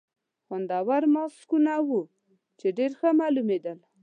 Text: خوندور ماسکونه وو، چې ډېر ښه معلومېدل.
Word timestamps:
خوندور 0.45 1.03
ماسکونه 1.13 1.73
وو، 1.87 2.01
چې 2.59 2.67
ډېر 2.77 2.91
ښه 2.99 3.09
معلومېدل. 3.21 3.77